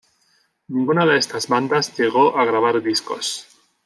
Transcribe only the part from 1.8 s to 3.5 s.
llegó a grabar discos.